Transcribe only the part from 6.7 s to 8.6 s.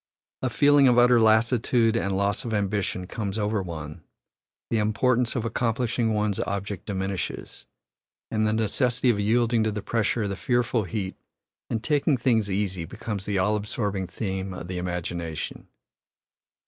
diminishes, and the